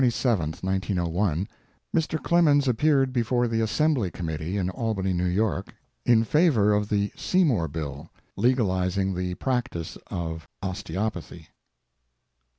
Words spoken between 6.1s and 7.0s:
favor of